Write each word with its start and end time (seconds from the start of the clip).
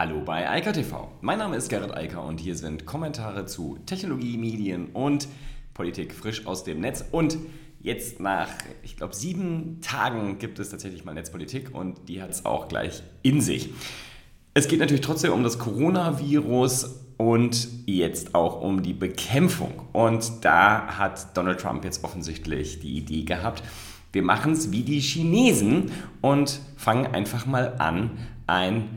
Hallo 0.00 0.22
bei 0.24 0.48
Eika 0.48 0.72
TV. 0.72 1.10
Mein 1.20 1.36
Name 1.36 1.56
ist 1.56 1.68
Gerrit 1.68 1.94
Eiker 1.94 2.24
und 2.24 2.40
hier 2.40 2.56
sind 2.56 2.86
Kommentare 2.86 3.44
zu 3.44 3.76
Technologie, 3.84 4.38
Medien 4.38 4.86
und 4.94 5.28
Politik 5.74 6.14
frisch 6.14 6.46
aus 6.46 6.64
dem 6.64 6.80
Netz. 6.80 7.04
Und 7.10 7.36
jetzt 7.82 8.18
nach, 8.18 8.48
ich 8.82 8.96
glaube, 8.96 9.14
sieben 9.14 9.82
Tagen 9.82 10.38
gibt 10.38 10.58
es 10.58 10.70
tatsächlich 10.70 11.04
mal 11.04 11.12
Netzpolitik 11.12 11.74
und 11.74 12.08
die 12.08 12.22
hat 12.22 12.30
es 12.30 12.46
auch 12.46 12.68
gleich 12.68 13.02
in 13.20 13.42
sich. 13.42 13.74
Es 14.54 14.68
geht 14.68 14.78
natürlich 14.78 15.02
trotzdem 15.02 15.34
um 15.34 15.44
das 15.44 15.58
Coronavirus 15.58 16.98
und 17.18 17.68
jetzt 17.84 18.34
auch 18.34 18.62
um 18.62 18.82
die 18.82 18.94
Bekämpfung. 18.94 19.82
Und 19.92 20.46
da 20.46 20.96
hat 20.96 21.36
Donald 21.36 21.60
Trump 21.60 21.84
jetzt 21.84 22.04
offensichtlich 22.04 22.80
die 22.80 22.96
Idee 22.96 23.24
gehabt, 23.24 23.62
wir 24.14 24.22
machen 24.22 24.52
es 24.52 24.72
wie 24.72 24.82
die 24.82 25.00
Chinesen 25.00 25.92
und 26.22 26.58
fangen 26.78 27.06
einfach 27.06 27.44
mal 27.44 27.74
an, 27.76 28.12
ein 28.46 28.88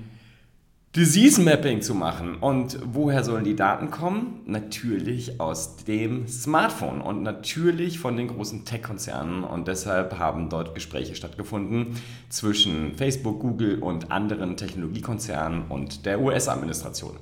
Disease 0.96 1.42
Mapping 1.42 1.82
zu 1.82 1.96
machen. 1.96 2.36
Und 2.36 2.78
woher 2.86 3.24
sollen 3.24 3.44
die 3.44 3.56
Daten 3.56 3.90
kommen? 3.90 4.42
Natürlich 4.46 5.40
aus 5.40 5.78
dem 5.78 6.28
Smartphone 6.28 7.02
und 7.02 7.24
natürlich 7.24 7.98
von 7.98 8.16
den 8.16 8.28
großen 8.28 8.64
Tech-Konzernen. 8.64 9.44
Und 9.44 9.68
deshalb 9.68 10.20
haben 10.20 10.50
dort 10.50 10.76
Gespräche 10.76 11.16
stattgefunden 11.16 12.00
zwischen 12.30 12.94
Facebook, 12.96 13.40
Google 13.40 13.80
und 13.80 14.12
anderen 14.12 14.56
Technologiekonzernen 14.56 15.64
und 15.68 16.06
der 16.06 16.22
US-Administration. 16.22 17.18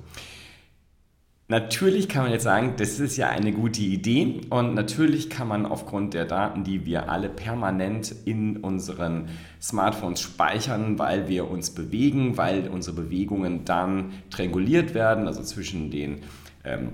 Natürlich 1.52 2.08
kann 2.08 2.22
man 2.22 2.32
jetzt 2.32 2.44
sagen, 2.44 2.76
das 2.78 2.98
ist 2.98 3.18
ja 3.18 3.28
eine 3.28 3.52
gute 3.52 3.82
Idee 3.82 4.40
und 4.48 4.74
natürlich 4.74 5.28
kann 5.28 5.48
man 5.48 5.66
aufgrund 5.66 6.14
der 6.14 6.24
Daten, 6.24 6.64
die 6.64 6.86
wir 6.86 7.10
alle 7.10 7.28
permanent 7.28 8.14
in 8.24 8.56
unseren 8.56 9.28
Smartphones 9.60 10.22
speichern, 10.22 10.98
weil 10.98 11.28
wir 11.28 11.50
uns 11.50 11.68
bewegen, 11.72 12.38
weil 12.38 12.68
unsere 12.68 12.96
Bewegungen 12.96 13.66
dann 13.66 14.12
trianguliert 14.30 14.94
werden, 14.94 15.26
also 15.26 15.42
zwischen 15.42 15.90
den 15.90 16.20
ähm, 16.64 16.88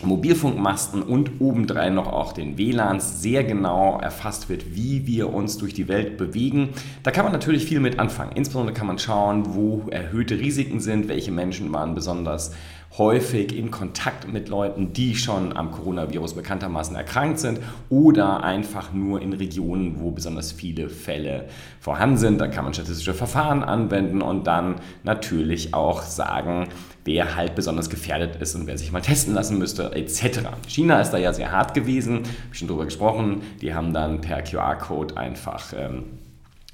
Mobilfunkmasten 0.00 1.02
und 1.02 1.40
obendrein 1.40 1.96
noch 1.96 2.06
auch 2.06 2.32
den 2.32 2.56
WLANs 2.56 3.20
sehr 3.20 3.42
genau 3.42 3.98
erfasst 3.98 4.48
wird, 4.48 4.76
wie 4.76 5.08
wir 5.08 5.34
uns 5.34 5.58
durch 5.58 5.74
die 5.74 5.88
Welt 5.88 6.16
bewegen. 6.18 6.68
Da 7.02 7.10
kann 7.10 7.24
man 7.24 7.32
natürlich 7.32 7.64
viel 7.64 7.80
mit 7.80 7.98
anfangen. 7.98 8.30
Insbesondere 8.36 8.76
kann 8.76 8.86
man 8.86 9.00
schauen, 9.00 9.56
wo 9.56 9.88
erhöhte 9.90 10.38
Risiken 10.38 10.78
sind, 10.78 11.08
welche 11.08 11.32
Menschen 11.32 11.72
waren 11.72 11.96
besonders 11.96 12.52
häufig 12.96 13.56
in 13.56 13.70
Kontakt 13.70 14.26
mit 14.32 14.48
Leuten, 14.48 14.92
die 14.92 15.14
schon 15.14 15.56
am 15.56 15.70
Coronavirus 15.70 16.34
bekanntermaßen 16.34 16.96
erkrankt 16.96 17.38
sind 17.38 17.60
oder 17.90 18.42
einfach 18.42 18.92
nur 18.92 19.20
in 19.20 19.34
Regionen, 19.34 20.00
wo 20.00 20.10
besonders 20.10 20.52
viele 20.52 20.88
Fälle 20.88 21.48
vorhanden 21.80 22.16
sind. 22.16 22.40
Da 22.40 22.48
kann 22.48 22.64
man 22.64 22.74
statistische 22.74 23.14
Verfahren 23.14 23.62
anwenden 23.62 24.22
und 24.22 24.46
dann 24.46 24.76
natürlich 25.04 25.74
auch 25.74 26.02
sagen, 26.02 26.68
wer 27.04 27.36
halt 27.36 27.54
besonders 27.54 27.90
gefährdet 27.90 28.36
ist 28.36 28.54
und 28.54 28.66
wer 28.66 28.78
sich 28.78 28.90
mal 28.90 29.00
testen 29.00 29.34
lassen 29.34 29.58
müsste, 29.58 29.92
etc. 29.92 30.40
China 30.66 31.00
ist 31.00 31.10
da 31.10 31.18
ja 31.18 31.32
sehr 31.32 31.52
hart 31.52 31.74
gewesen, 31.74 32.16
habe 32.16 32.28
ich 32.52 32.58
schon 32.58 32.68
drüber 32.68 32.84
gesprochen. 32.84 33.42
Die 33.60 33.74
haben 33.74 33.92
dann 33.92 34.20
per 34.20 34.42
QR-Code 34.42 35.16
einfach 35.16 35.72
ähm, 35.76 36.04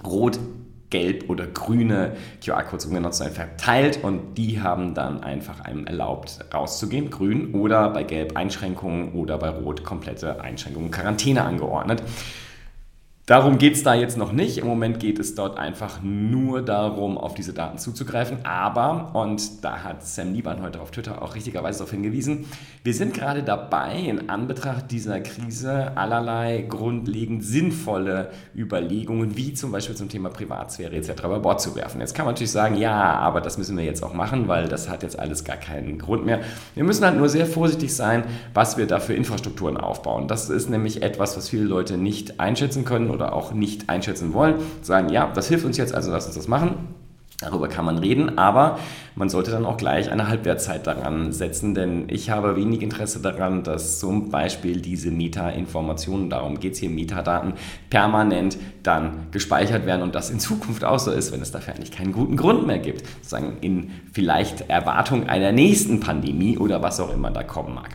rot 0.04 0.38
gelb 0.94 1.28
oder 1.28 1.48
grüne 1.48 2.12
QR-Codes, 2.44 2.86
um 2.86 2.94
genau 2.94 3.10
zu 3.10 3.24
sein, 3.24 3.32
verteilt 3.32 4.04
und 4.04 4.38
die 4.38 4.60
haben 4.60 4.94
dann 4.94 5.24
einfach 5.24 5.60
einem 5.60 5.88
erlaubt 5.88 6.38
rauszugehen, 6.54 7.10
grün 7.10 7.52
oder 7.52 7.90
bei 7.90 8.04
gelb 8.04 8.36
Einschränkungen 8.36 9.12
oder 9.12 9.36
bei 9.38 9.48
rot 9.48 9.82
komplette 9.82 10.40
Einschränkungen, 10.40 10.92
Quarantäne 10.92 11.42
angeordnet. 11.42 12.00
Darum 13.26 13.56
geht 13.56 13.74
es 13.74 13.82
da 13.82 13.94
jetzt 13.94 14.18
noch 14.18 14.32
nicht. 14.32 14.58
Im 14.58 14.66
Moment 14.66 15.00
geht 15.00 15.18
es 15.18 15.34
dort 15.34 15.56
einfach 15.56 16.02
nur 16.02 16.60
darum, 16.60 17.16
auf 17.16 17.32
diese 17.32 17.54
Daten 17.54 17.78
zuzugreifen. 17.78 18.44
Aber, 18.44 19.12
und 19.14 19.64
da 19.64 19.82
hat 19.82 20.06
Sam 20.06 20.34
Lieban 20.34 20.60
heute 20.60 20.78
auf 20.82 20.90
Twitter 20.90 21.22
auch 21.22 21.34
richtigerweise 21.34 21.78
darauf 21.78 21.92
hingewiesen, 21.92 22.44
wir 22.82 22.92
sind 22.92 23.14
gerade 23.14 23.42
dabei, 23.42 23.98
in 23.98 24.28
Anbetracht 24.28 24.90
dieser 24.90 25.20
Krise 25.20 25.96
allerlei 25.96 26.66
grundlegend 26.68 27.42
sinnvolle 27.42 28.30
Überlegungen, 28.54 29.38
wie 29.38 29.54
zum 29.54 29.72
Beispiel 29.72 29.96
zum 29.96 30.10
Thema 30.10 30.28
Privatsphäre 30.28 30.94
etc. 30.94 31.24
über 31.24 31.40
Bord 31.40 31.62
zu 31.62 31.74
werfen. 31.74 32.02
Jetzt 32.02 32.14
kann 32.14 32.26
man 32.26 32.34
natürlich 32.34 32.52
sagen, 32.52 32.76
ja, 32.76 33.14
aber 33.14 33.40
das 33.40 33.56
müssen 33.56 33.78
wir 33.78 33.84
jetzt 33.84 34.02
auch 34.02 34.12
machen, 34.12 34.48
weil 34.48 34.68
das 34.68 34.90
hat 34.90 35.02
jetzt 35.02 35.18
alles 35.18 35.44
gar 35.44 35.56
keinen 35.56 35.98
Grund 35.98 36.26
mehr. 36.26 36.40
Wir 36.74 36.84
müssen 36.84 37.06
halt 37.06 37.16
nur 37.16 37.30
sehr 37.30 37.46
vorsichtig 37.46 37.96
sein, 37.96 38.24
was 38.52 38.76
wir 38.76 38.86
da 38.86 39.00
für 39.00 39.14
Infrastrukturen 39.14 39.78
aufbauen. 39.78 40.28
Das 40.28 40.50
ist 40.50 40.68
nämlich 40.68 41.02
etwas, 41.02 41.38
was 41.38 41.48
viele 41.48 41.64
Leute 41.64 41.96
nicht 41.96 42.38
einschätzen 42.38 42.84
können 42.84 43.13
oder 43.14 43.32
auch 43.32 43.52
nicht 43.52 43.88
einschätzen 43.88 44.32
wollen, 44.34 44.56
sagen, 44.82 45.08
ja, 45.08 45.30
das 45.34 45.48
hilft 45.48 45.64
uns 45.64 45.76
jetzt, 45.76 45.94
also 45.94 46.10
lass 46.10 46.26
uns 46.26 46.34
das 46.34 46.48
machen. 46.48 46.76
Darüber 47.40 47.68
kann 47.68 47.84
man 47.84 47.98
reden, 47.98 48.38
aber 48.38 48.78
man 49.16 49.28
sollte 49.28 49.50
dann 49.50 49.66
auch 49.66 49.76
gleich 49.76 50.10
eine 50.10 50.28
Halbwertzeit 50.28 50.86
daran 50.86 51.32
setzen, 51.32 51.74
denn 51.74 52.04
ich 52.08 52.30
habe 52.30 52.54
wenig 52.54 52.80
Interesse 52.80 53.20
daran, 53.20 53.64
dass 53.64 53.98
zum 53.98 54.30
Beispiel 54.30 54.80
diese 54.80 55.10
Meta-Informationen, 55.10 56.30
darum 56.30 56.60
geht 56.60 56.74
es 56.74 56.78
hier, 56.78 56.90
Metadaten, 56.90 57.54
permanent 57.90 58.56
dann 58.84 59.26
gespeichert 59.32 59.84
werden 59.84 60.02
und 60.02 60.14
das 60.14 60.30
in 60.30 60.38
Zukunft 60.38 60.84
auch 60.84 61.00
so 61.00 61.10
ist, 61.10 61.32
wenn 61.32 61.42
es 61.42 61.50
dafür 61.50 61.74
eigentlich 61.74 61.90
keinen 61.90 62.12
guten 62.12 62.36
Grund 62.36 62.68
mehr 62.68 62.78
gibt, 62.78 63.04
sozusagen 63.16 63.58
in 63.60 63.90
vielleicht 64.12 64.70
Erwartung 64.70 65.28
einer 65.28 65.50
nächsten 65.50 65.98
Pandemie 65.98 66.56
oder 66.56 66.82
was 66.82 67.00
auch 67.00 67.12
immer 67.12 67.30
da 67.32 67.42
kommen 67.42 67.74
mag. 67.74 67.90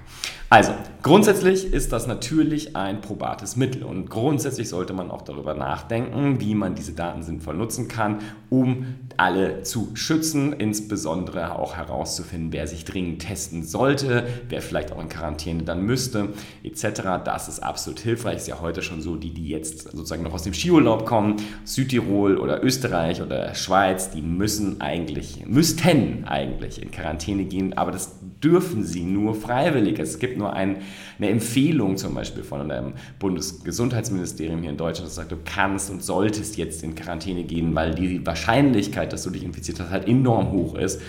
Also, 0.52 0.74
grundsätzlich 1.04 1.72
ist 1.72 1.94
das 1.94 2.08
natürlich 2.08 2.76
ein 2.76 3.02
probates 3.02 3.56
Mittel 3.56 3.84
und 3.84 4.10
grundsätzlich 4.10 4.68
sollte 4.68 4.94
man 4.94 5.12
auch 5.12 5.22
darüber 5.22 5.54
nachdenken, 5.54 6.40
wie 6.40 6.56
man 6.56 6.74
diese 6.74 6.94
Daten 6.94 7.22
sinnvoll 7.22 7.56
nutzen 7.56 7.88
kann, 7.88 8.18
um 8.50 8.96
alle 9.16 9.62
zu 9.62 9.92
schützen, 9.94 10.54
insbesondere 10.54 11.60
auch 11.60 11.76
herauszufinden, 11.76 12.52
wer 12.52 12.66
sich 12.66 12.84
dringend 12.84 13.22
testen 13.22 13.64
sollte, 13.64 14.26
wer 14.48 14.64
vielleicht 14.64 14.92
auch 14.92 15.00
in 15.00 15.08
Quarantäne 15.08 15.62
dann 15.62 15.84
müsste, 15.84 16.30
etc. 16.64 17.24
Das 17.24 17.48
ist 17.48 17.60
absolut 17.60 18.00
hilfreich. 18.00 18.38
Ist 18.38 18.48
ja 18.48 18.60
heute 18.60 18.82
schon 18.82 19.04
so, 19.04 19.18
die, 19.18 19.32
die 19.32 19.50
jetzt 19.50 19.92
sozusagen 19.92 20.24
noch 20.24 20.34
aus 20.34 20.44
dem 20.44 20.56
Skiurlaub 20.56 21.06
kommen, 21.06 21.36
Südtirol 21.64 22.38
oder 22.38 22.64
Österreich 22.64 23.22
oder 23.22 23.54
Schweiz, 23.54 24.10
die 24.10 24.24
müssen 24.24 24.82
eigentlich, 24.82 25.46
müssten 25.46 26.26
eigentlich 26.26 26.82
in 26.82 26.90
Quarantäne 26.90 27.44
gehen, 27.44 27.78
aber 27.78 27.92
das 27.92 28.19
dürfen 28.44 28.84
sie 28.84 29.04
nur 29.04 29.36
freiwillig. 29.36 30.00
Es 30.00 30.20
gibt 30.20 30.38
nur 30.38 30.54
ein, 30.54 30.78
eine 31.18 31.30
Empfehlung 31.30 31.98
zum 31.98 32.14
Beispiel 32.14 32.44
von 32.44 32.72
einem 32.72 32.94
Bundesgesundheitsministerium 33.20 34.62
hier 34.62 34.72
in 34.72 34.78
Deutschland, 34.78 35.08
das 35.08 35.16
sagt, 35.16 35.32
du 35.32 35.38
kannst 35.44 35.90
und 35.90 36.04
solltest 36.04 36.58
jetzt 36.58 36.84
in 36.84 36.96
Quarantäne 36.96 37.44
gehen, 37.44 37.76
weil 37.76 37.96
die 37.96 38.26
Wahrscheinlichkeit, 38.26 39.14
dass 39.14 39.24
du 39.24 39.30
dich 39.30 39.44
infiziert 39.44 39.80
hast, 39.80 39.90
halt 39.90 40.08
enorm 40.08 40.52
hoch 40.52 40.76
ist. 40.76 41.02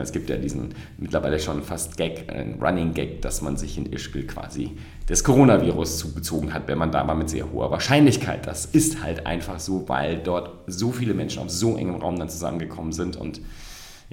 Es 0.00 0.12
gibt 0.12 0.30
ja 0.30 0.36
diesen 0.36 0.74
mittlerweile 0.96 1.38
schon 1.38 1.62
fast 1.62 1.98
Gag, 1.98 2.32
ein 2.32 2.58
Running 2.62 2.94
Gag, 2.94 3.20
dass 3.20 3.42
man 3.42 3.58
sich 3.58 3.76
in 3.76 3.92
Ischgl 3.92 4.26
quasi 4.26 4.70
des 5.06 5.22
Coronavirus 5.22 5.98
zugezogen 5.98 6.54
hat, 6.54 6.66
wenn 6.66 6.78
man 6.78 6.90
da 6.90 7.04
mal 7.04 7.14
mit 7.14 7.28
sehr 7.28 7.52
hoher 7.52 7.70
Wahrscheinlichkeit. 7.70 8.46
Das 8.46 8.64
ist 8.64 9.02
halt 9.02 9.26
einfach 9.26 9.60
so, 9.60 9.86
weil 9.88 10.16
dort 10.16 10.64
so 10.66 10.92
viele 10.92 11.12
Menschen 11.12 11.42
auf 11.42 11.50
so 11.50 11.76
engem 11.76 11.96
Raum 11.96 12.18
dann 12.18 12.30
zusammengekommen 12.30 12.92
sind 12.92 13.16
und 13.16 13.42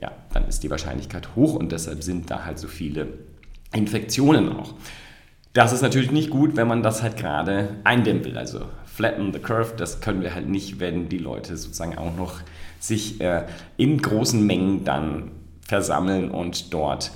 ja, 0.02 0.12
dann 0.34 0.48
ist 0.48 0.64
die 0.64 0.70
Wahrscheinlichkeit 0.70 1.36
hoch 1.36 1.56
und 1.56 1.72
deshalb 1.72 2.04
sind 2.04 2.32
da 2.32 2.46
halt 2.46 2.60
so 2.60 2.68
viele 2.68 3.08
Infektionen 3.74 4.52
auch. 4.56 4.74
Das 5.54 5.74
ist 5.74 5.82
natürlich 5.82 6.12
nicht 6.12 6.30
gut, 6.30 6.56
wenn 6.56 6.68
man 6.68 6.84
das 6.84 7.02
halt 7.02 7.18
gerade 7.18 7.78
eindämmen 7.84 8.24
will. 8.24 8.38
Also 8.38 8.62
flatten 8.86 9.34
the 9.34 9.40
curve, 9.40 9.74
das 9.76 10.02
können 10.02 10.22
wir 10.22 10.36
halt 10.36 10.48
nicht, 10.48 10.80
wenn 10.80 11.10
die 11.10 11.18
Leute 11.18 11.58
sozusagen 11.58 11.98
auch 11.98 12.16
noch 12.16 12.42
sich 12.80 13.20
äh, 13.20 13.46
in 13.78 14.02
großen 14.02 14.46
Mengen 14.46 14.84
dann 14.84 15.32
versammeln 15.62 16.32
und 16.32 16.74
dort 16.74 17.12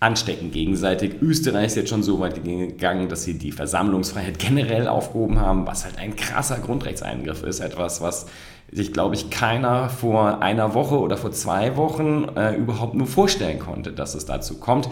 anstecken 0.00 0.52
gegenseitig. 0.52 1.20
Österreich 1.20 1.66
ist 1.66 1.76
jetzt 1.76 1.90
schon 1.90 2.02
so 2.02 2.20
weit 2.20 2.44
gegangen, 2.44 3.08
dass 3.08 3.24
sie 3.24 3.36
die 3.36 3.52
Versammlungsfreiheit 3.52 4.38
generell 4.38 4.86
aufgehoben 4.86 5.40
haben, 5.40 5.66
was 5.66 5.84
halt 5.84 5.98
ein 5.98 6.14
krasser 6.14 6.58
Grundrechtseingriff 6.58 7.42
ist. 7.42 7.60
Etwas, 7.60 8.00
was 8.00 8.26
sich, 8.72 8.92
glaube 8.92 9.14
ich, 9.14 9.30
keiner 9.30 9.88
vor 9.88 10.42
einer 10.42 10.74
Woche 10.74 10.98
oder 10.98 11.16
vor 11.16 11.32
zwei 11.32 11.76
Wochen 11.76 12.26
äh, 12.36 12.54
überhaupt 12.54 12.94
nur 12.94 13.06
vorstellen 13.06 13.58
konnte, 13.58 13.92
dass 13.92 14.14
es 14.14 14.26
dazu 14.26 14.58
kommt. 14.58 14.88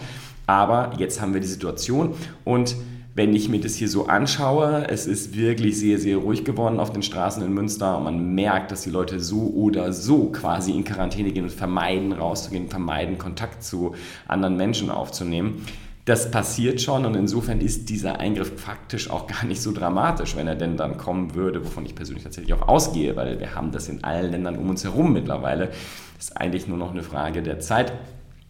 Aber 0.47 0.91
jetzt 0.97 1.21
haben 1.21 1.33
wir 1.33 1.41
die 1.41 1.47
Situation 1.47 2.13
und 2.45 2.75
wenn 3.17 3.33
ich 3.33 3.49
mir 3.49 3.59
das 3.59 3.73
hier 3.73 3.89
so 3.89 4.05
anschaue, 4.05 4.85
es 4.89 5.07
ist 5.07 5.35
wirklich 5.35 5.79
sehr, 5.79 5.97
sehr 5.97 6.17
ruhig 6.17 6.45
geworden 6.45 6.79
auf 6.79 6.93
den 6.93 7.01
Straßen 7.01 7.43
in 7.43 7.51
Münster 7.51 7.97
und 7.97 8.03
man 8.03 8.35
merkt, 8.35 8.71
dass 8.71 8.83
die 8.83 8.91
Leute 8.91 9.19
so 9.19 9.51
oder 9.55 9.91
so 9.91 10.25
quasi 10.25 10.71
in 10.71 10.83
Quarantäne 10.83 11.31
gehen 11.31 11.45
und 11.45 11.51
vermeiden 11.51 12.11
rauszugehen, 12.11 12.69
vermeiden 12.69 13.17
Kontakt 13.17 13.63
zu 13.63 13.95
anderen 14.27 14.55
Menschen 14.55 14.91
aufzunehmen. 14.91 15.65
Das 16.07 16.31
passiert 16.31 16.79
schon 16.79 17.05
und 17.05 17.15
insofern 17.17 17.59
ist 17.59 17.89
dieser 17.89 18.21
Eingriff 18.21 18.61
faktisch 18.61 19.09
auch 19.09 19.27
gar 19.27 19.43
nicht 19.43 19.61
so 19.61 19.73
dramatisch, 19.73 20.37
wenn 20.37 20.47
er 20.47 20.55
denn 20.55 20.77
dann 20.77 20.95
kommen 20.95 21.35
würde, 21.35 21.65
wovon 21.65 21.85
ich 21.85 21.95
persönlich 21.95 22.23
tatsächlich 22.23 22.53
auch 22.53 22.65
ausgehe, 22.69 23.17
weil 23.17 23.41
wir 23.41 23.55
haben 23.55 23.73
das 23.73 23.89
in 23.89 24.05
allen 24.05 24.31
Ländern 24.31 24.55
um 24.55 24.69
uns 24.69 24.85
herum 24.85 25.11
mittlerweile. 25.11 25.67
Das 26.15 26.29
ist 26.29 26.37
eigentlich 26.37 26.65
nur 26.65 26.77
noch 26.77 26.91
eine 26.91 27.03
Frage 27.03 27.43
der 27.43 27.59
Zeit. 27.59 27.91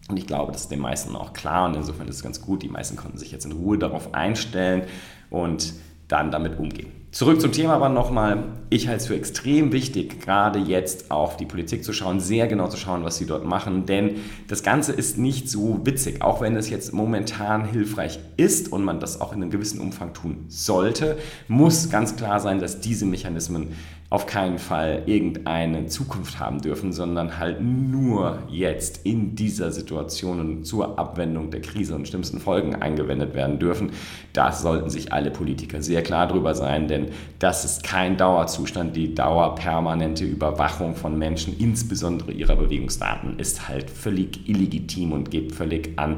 Und 0.08 0.16
ich 0.18 0.28
glaube, 0.28 0.52
das 0.52 0.62
ist 0.62 0.70
den 0.70 0.78
meisten 0.78 1.16
auch 1.16 1.32
klar 1.32 1.66
und 1.66 1.74
insofern 1.74 2.06
ist 2.06 2.14
es 2.14 2.22
ganz 2.22 2.40
gut. 2.40 2.62
Die 2.62 2.68
meisten 2.68 2.94
konnten 2.94 3.18
sich 3.18 3.32
jetzt 3.32 3.44
in 3.44 3.50
Ruhe 3.50 3.76
darauf 3.76 4.14
einstellen 4.14 4.84
und 5.28 5.72
dann 6.06 6.30
damit 6.30 6.60
umgehen. 6.60 6.97
Zurück 7.10 7.40
zum 7.40 7.52
Thema 7.52 7.72
aber 7.72 7.88
nochmal. 7.88 8.44
Ich 8.68 8.86
halte 8.86 9.00
es 9.00 9.06
für 9.06 9.16
extrem 9.16 9.72
wichtig, 9.72 10.20
gerade 10.20 10.58
jetzt 10.58 11.10
auf 11.10 11.38
die 11.38 11.46
Politik 11.46 11.82
zu 11.82 11.94
schauen, 11.94 12.20
sehr 12.20 12.46
genau 12.48 12.68
zu 12.68 12.76
schauen, 12.76 13.02
was 13.02 13.16
sie 13.16 13.24
dort 13.24 13.46
machen, 13.46 13.86
denn 13.86 14.16
das 14.46 14.62
Ganze 14.62 14.92
ist 14.92 15.16
nicht 15.16 15.48
so 15.48 15.80
witzig, 15.84 16.20
auch 16.20 16.42
wenn 16.42 16.54
es 16.54 16.68
jetzt 16.68 16.92
momentan 16.92 17.64
hilfreich 17.64 18.18
ist 18.36 18.70
und 18.70 18.84
man 18.84 19.00
das 19.00 19.22
auch 19.22 19.32
in 19.32 19.40
einem 19.40 19.50
gewissen 19.50 19.80
Umfang 19.80 20.12
tun 20.12 20.44
sollte, 20.48 21.16
muss 21.48 21.88
ganz 21.88 22.14
klar 22.14 22.40
sein, 22.40 22.60
dass 22.60 22.80
diese 22.80 23.06
Mechanismen 23.06 23.68
auf 24.10 24.24
keinen 24.24 24.58
Fall 24.58 25.02
irgendeine 25.04 25.86
Zukunft 25.86 26.40
haben 26.40 26.62
dürfen, 26.62 26.94
sondern 26.94 27.38
halt 27.38 27.60
nur 27.60 28.38
jetzt 28.48 29.04
in 29.04 29.36
dieser 29.36 29.70
Situation 29.70 30.40
und 30.40 30.64
zur 30.64 30.98
Abwendung 30.98 31.50
der 31.50 31.60
Krise 31.60 31.94
und 31.94 32.08
schlimmsten 32.08 32.40
Folgen 32.40 32.74
eingewendet 32.74 33.34
werden 33.34 33.58
dürfen. 33.58 33.90
Da 34.32 34.50
sollten 34.52 34.88
sich 34.88 35.12
alle 35.12 35.30
Politiker 35.30 35.82
sehr 35.82 36.02
klar 36.02 36.26
drüber 36.26 36.54
sein, 36.54 36.88
denn 36.88 37.08
das 37.38 37.66
ist 37.66 37.84
kein 37.84 38.16
Dauerzustand. 38.16 38.96
Die 38.96 39.14
dauerpermanente 39.14 40.24
Überwachung 40.24 40.96
von 40.96 41.18
Menschen, 41.18 41.54
insbesondere 41.58 42.32
ihrer 42.32 42.56
Bewegungsdaten, 42.56 43.38
ist 43.38 43.68
halt 43.68 43.90
völlig 43.90 44.48
illegitim 44.48 45.12
und 45.12 45.30
geht 45.30 45.52
völlig 45.52 45.98
an 45.98 46.16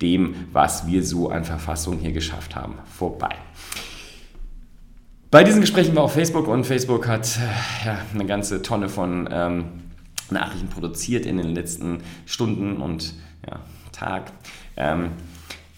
dem, 0.00 0.36
was 0.52 0.86
wir 0.86 1.02
so 1.02 1.30
an 1.30 1.44
Verfassung 1.44 1.98
hier 1.98 2.12
geschafft 2.12 2.54
haben, 2.54 2.74
vorbei. 2.86 3.34
Bei 5.32 5.44
diesen 5.44 5.62
Gesprächen 5.62 5.96
war 5.96 6.02
auch 6.02 6.10
Facebook 6.10 6.46
und 6.46 6.64
Facebook 6.64 7.08
hat 7.08 7.38
äh, 7.38 7.86
ja, 7.86 7.98
eine 8.12 8.26
ganze 8.26 8.60
Tonne 8.60 8.90
von 8.90 9.26
ähm, 9.32 9.64
Nachrichten 10.30 10.68
produziert 10.68 11.24
in 11.24 11.38
den 11.38 11.54
letzten 11.54 12.02
Stunden 12.26 12.76
und 12.76 13.14
ja, 13.48 13.60
Tag. 13.92 14.30
Ähm, 14.76 15.12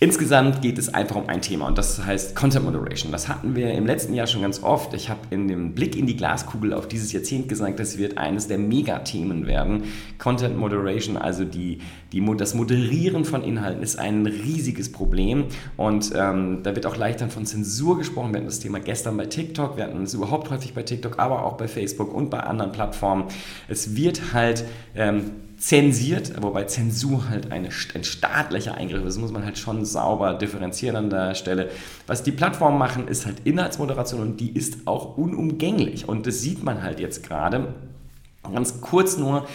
Insgesamt 0.04 0.60
geht 0.60 0.76
es 0.76 0.92
einfach 0.92 1.16
um 1.16 1.30
ein 1.30 1.40
Thema 1.40 1.66
und 1.66 1.78
das 1.78 2.04
heißt 2.04 2.36
Content 2.36 2.66
Moderation. 2.66 3.10
Das 3.10 3.26
hatten 3.26 3.56
wir 3.56 3.72
im 3.72 3.86
letzten 3.86 4.12
Jahr 4.12 4.26
schon 4.26 4.42
ganz 4.42 4.62
oft. 4.62 4.92
Ich 4.92 5.08
habe 5.08 5.20
in 5.30 5.48
dem 5.48 5.74
Blick 5.74 5.96
in 5.96 6.04
die 6.04 6.14
Glaskugel 6.14 6.74
auf 6.74 6.86
dieses 6.86 7.10
Jahrzehnt 7.14 7.48
gesagt, 7.48 7.80
das 7.80 7.96
wird 7.96 8.18
eines 8.18 8.46
der 8.46 8.58
Megathemen 8.58 9.46
werden. 9.46 9.84
Content 10.18 10.58
Moderation, 10.58 11.16
also 11.16 11.46
die, 11.46 11.78
die, 12.12 12.22
das 12.36 12.52
Moderieren 12.52 13.24
von 13.24 13.42
Inhalten, 13.42 13.82
ist 13.82 13.98
ein 13.98 14.26
riesiges 14.26 14.92
Problem 14.92 15.46
und 15.78 16.12
ähm, 16.14 16.58
da 16.62 16.76
wird 16.76 16.84
auch 16.84 16.98
leicht 16.98 17.22
dann 17.22 17.30
von 17.30 17.46
Zensur 17.46 17.96
gesprochen. 17.96 18.34
Wir 18.34 18.40
hatten 18.40 18.48
das 18.48 18.60
Thema 18.60 18.80
gestern 18.80 19.16
bei 19.16 19.24
TikTok, 19.24 19.78
wir 19.78 19.84
hatten 19.84 20.02
es 20.02 20.12
überhaupt 20.12 20.50
häufig 20.50 20.74
bei 20.74 20.82
TikTok, 20.82 21.18
aber 21.18 21.46
auch 21.46 21.54
bei 21.54 21.66
Facebook 21.66 22.12
und 22.12 22.28
bei 22.28 22.40
anderen 22.40 22.72
Plattformen. 22.72 23.24
Es 23.68 23.96
wird 23.96 24.34
halt 24.34 24.66
ähm, 24.94 25.30
zensiert, 25.66 26.42
wobei 26.42 26.64
Zensur 26.64 27.30
halt 27.30 27.50
eine, 27.50 27.70
ein 27.94 28.04
staatlicher 28.04 28.74
Eingriff 28.74 29.02
ist. 29.06 29.16
Muss 29.16 29.32
man 29.32 29.46
halt 29.46 29.56
schon 29.56 29.86
sauber 29.86 30.34
differenzieren 30.34 30.96
an 30.96 31.08
der 31.08 31.34
Stelle. 31.34 31.70
Was 32.06 32.22
die 32.22 32.32
Plattformen 32.32 32.76
machen, 32.76 33.08
ist 33.08 33.24
halt 33.24 33.36
Inhaltsmoderation 33.44 34.20
und 34.20 34.40
die 34.40 34.54
ist 34.54 34.86
auch 34.86 35.16
unumgänglich. 35.16 36.06
Und 36.06 36.26
das 36.26 36.42
sieht 36.42 36.62
man 36.62 36.82
halt 36.82 37.00
jetzt 37.00 37.26
gerade. 37.26 37.74
Ganz 38.52 38.82
kurz 38.82 39.16
nur, 39.16 39.46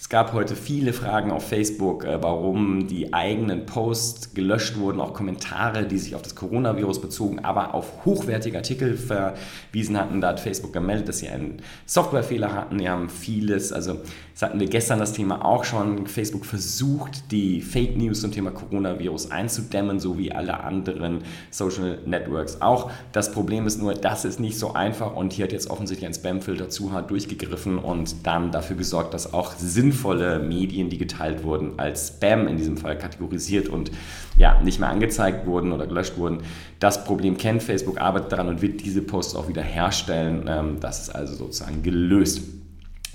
es 0.00 0.08
gab 0.08 0.32
heute 0.32 0.54
viele 0.54 0.92
Fragen 0.92 1.32
auf 1.32 1.48
Facebook, 1.48 2.04
äh, 2.04 2.22
warum 2.22 2.86
die 2.86 3.12
eigenen 3.12 3.66
Posts 3.66 4.32
gelöscht 4.32 4.78
wurden, 4.78 5.00
auch 5.00 5.12
Kommentare, 5.12 5.86
die 5.86 5.98
sich 5.98 6.14
auf 6.14 6.22
das 6.22 6.36
Coronavirus 6.36 7.00
bezogen, 7.00 7.40
aber 7.40 7.74
auf 7.74 8.04
hochwertige 8.04 8.58
Artikel 8.58 8.96
verwiesen 8.96 9.98
hatten. 9.98 10.20
Da 10.20 10.28
hat 10.28 10.38
Facebook 10.38 10.72
gemeldet, 10.72 11.08
dass 11.08 11.18
sie 11.18 11.28
einen 11.28 11.60
Softwarefehler 11.84 12.54
hatten. 12.54 12.78
Die 12.78 12.88
haben 12.88 13.08
vieles, 13.08 13.72
also 13.72 13.98
das 14.34 14.42
hatten 14.42 14.60
wir 14.60 14.68
gestern 14.68 15.00
das 15.00 15.14
Thema 15.14 15.44
auch 15.44 15.64
schon. 15.64 16.06
Facebook 16.06 16.46
versucht, 16.46 17.32
die 17.32 17.60
Fake 17.60 17.96
News 17.96 18.20
zum 18.20 18.30
Thema 18.30 18.52
Coronavirus 18.52 19.32
einzudämmen, 19.32 19.98
so 19.98 20.16
wie 20.16 20.30
alle 20.30 20.60
anderen 20.60 21.22
Social 21.50 21.98
Networks 22.06 22.62
auch. 22.62 22.92
Das 23.10 23.32
Problem 23.32 23.66
ist 23.66 23.82
nur, 23.82 23.94
das 23.94 24.24
ist 24.24 24.38
nicht 24.38 24.60
so 24.60 24.74
einfach 24.74 25.16
und 25.16 25.32
hier 25.32 25.46
hat 25.46 25.52
jetzt 25.52 25.68
offensichtlich 25.68 26.06
ein 26.06 26.14
Spamfilter 26.14 26.68
zu 26.68 26.92
hart 26.92 27.10
durchgegriffen 27.10 27.78
und 27.78 28.24
dann 28.24 28.52
dafür 28.52 28.76
gesorgt, 28.76 29.12
dass 29.12 29.34
auch 29.34 29.56
sinnvolle 29.88 30.38
Medien, 30.38 30.90
die 30.90 30.98
geteilt 30.98 31.42
wurden, 31.42 31.78
als 31.78 32.08
Spam 32.08 32.46
in 32.46 32.56
diesem 32.56 32.76
Fall 32.76 32.98
kategorisiert 32.98 33.68
und 33.68 33.90
ja, 34.36 34.60
nicht 34.62 34.80
mehr 34.80 34.88
angezeigt 34.88 35.46
wurden 35.46 35.72
oder 35.72 35.86
gelöscht 35.86 36.16
wurden. 36.18 36.38
Das 36.78 37.04
Problem 37.04 37.36
kennt 37.36 37.62
Facebook, 37.62 38.00
arbeitet 38.00 38.32
daran 38.32 38.48
und 38.48 38.62
wird 38.62 38.84
diese 38.84 39.02
Posts 39.02 39.36
auch 39.36 39.48
wieder 39.48 39.62
herstellen. 39.62 40.44
Ähm, 40.48 40.76
das 40.80 41.02
ist 41.02 41.10
also 41.10 41.34
sozusagen 41.34 41.82
gelöst. 41.82 42.42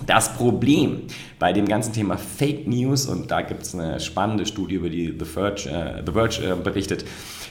Das 0.08 0.36
Problem 0.36 1.04
bei 1.40 1.54
dem 1.54 1.68
ganzen 1.68 1.94
Thema 1.94 2.18
Fake 2.18 2.68
News, 2.68 3.06
und 3.06 3.30
da 3.30 3.42
gibt 3.42 3.64
es 3.64 3.76
eine 3.76 4.00
spannende 4.00 4.46
Studie, 4.46 4.76
über 4.76 4.90
die 4.90 5.16
The 5.18 5.26
Verge, 5.26 5.70
äh, 5.70 6.04
The 6.06 6.12
Verge 6.12 6.42
äh, 6.44 6.56
berichtet, 6.56 7.06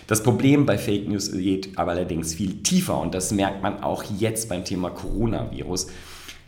das 0.08 0.22
Problem 0.22 0.66
bei 0.66 0.76
Fake 0.76 1.08
News 1.08 1.30
geht 1.32 1.78
aber 1.78 1.92
allerdings 1.92 2.34
viel 2.34 2.62
tiefer 2.62 3.00
und 3.00 3.14
das 3.14 3.30
merkt 3.30 3.62
man 3.62 3.82
auch 3.82 4.02
jetzt 4.19 4.48
beim 4.48 4.64
Thema 4.64 4.90
Coronavirus. 4.90 5.86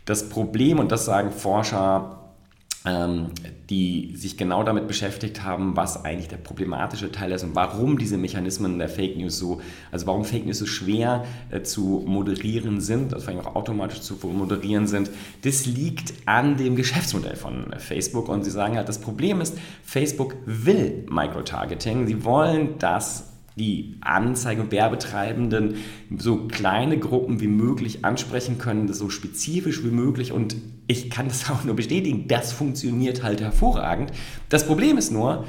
Das 0.03 0.29
Problem, 0.29 0.77
und 0.77 0.91
das 0.91 1.05
sagen 1.05 1.31
Forscher 1.31 2.24
die 3.69 4.13
sich 4.15 4.37
genau 4.37 4.63
damit 4.63 4.87
beschäftigt 4.87 5.43
haben, 5.43 5.75
was 5.75 6.05
eigentlich 6.05 6.27
der 6.27 6.37
problematische 6.37 7.11
Teil 7.11 7.31
ist 7.31 7.43
und 7.43 7.55
warum 7.55 7.97
diese 7.97 8.17
Mechanismen 8.17 8.77
der 8.77 8.89
Fake 8.89 9.17
News 9.17 9.39
so, 9.39 9.59
also 9.91 10.05
warum 10.05 10.23
Fake 10.23 10.45
News 10.45 10.59
so 10.59 10.67
schwer 10.67 11.25
äh, 11.49 11.63
zu 11.63 12.03
moderieren 12.05 12.81
sind, 12.81 13.13
also 13.13 13.25
vor 13.25 13.33
allem 13.33 13.45
auch 13.45 13.55
automatisch 13.55 14.01
zu 14.01 14.15
moderieren 14.27 14.85
sind. 14.85 15.09
Das 15.41 15.65
liegt 15.65 16.13
an 16.27 16.57
dem 16.57 16.75
Geschäftsmodell 16.75 17.35
von 17.35 17.73
Facebook 17.79 18.29
und 18.29 18.43
sie 18.43 18.51
sagen 18.51 18.77
halt, 18.77 18.87
das 18.87 18.99
Problem 18.99 19.41
ist, 19.41 19.57
Facebook 19.83 20.35
will 20.45 21.05
Microtargeting. 21.09 22.05
Sie 22.05 22.23
wollen, 22.23 22.77
dass 22.77 23.31
die 23.55 23.95
Anzeige- 24.01 24.61
und 24.61 24.71
Werbetreibenden 24.71 25.75
so 26.17 26.47
kleine 26.47 26.99
Gruppen 26.99 27.39
wie 27.39 27.47
möglich 27.47 28.03
ansprechen 28.05 28.57
können, 28.57 28.91
so 28.93 29.09
spezifisch 29.09 29.83
wie 29.83 29.91
möglich. 29.91 30.31
Und 30.31 30.57
ich 30.87 31.09
kann 31.09 31.27
das 31.27 31.49
auch 31.49 31.63
nur 31.63 31.75
bestätigen, 31.75 32.27
das 32.27 32.51
funktioniert 32.51 33.23
halt 33.23 33.41
hervorragend. 33.41 34.11
Das 34.49 34.65
Problem 34.65 34.97
ist 34.97 35.11
nur, 35.11 35.45